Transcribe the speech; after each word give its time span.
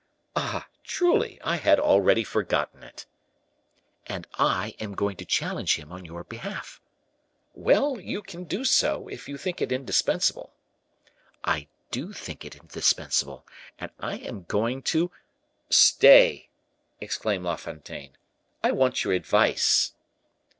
"Ah, 0.35 0.65
truly! 0.83 1.39
I 1.43 1.57
had 1.57 1.79
already 1.79 2.23
forgotten 2.23 2.81
it." 2.81 3.05
"And 4.07 4.25
I 4.33 4.73
am 4.79 4.95
going 4.95 5.15
to 5.17 5.25
challenge 5.25 5.75
him 5.75 5.91
on 5.91 6.05
your 6.05 6.23
behalf." 6.23 6.81
"Well, 7.53 7.99
you 7.99 8.23
can 8.23 8.45
do 8.45 8.65
so, 8.65 9.07
if 9.09 9.29
you 9.29 9.37
think 9.37 9.61
it 9.61 9.71
indispensable." 9.71 10.53
"I 11.43 11.67
do 11.91 12.13
think 12.13 12.43
it 12.43 12.55
indispensable, 12.55 13.45
and 13.77 13.91
I 13.99 14.15
am 14.17 14.45
going 14.45 14.81
to" 14.89 15.11
"Stay," 15.89 16.49
exclaimed 16.99 17.43
La 17.45 17.55
Fontaine, 17.55 18.17
"I 18.63 18.71
want 18.71 19.03
your 19.03 19.13
advice." 19.13 19.93